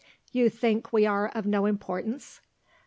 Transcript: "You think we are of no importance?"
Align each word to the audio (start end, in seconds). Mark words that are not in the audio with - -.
"You 0.31 0.49
think 0.49 0.91
we 0.91 1.05
are 1.05 1.27
of 1.35 1.45
no 1.45 1.67
importance?" 1.67 2.41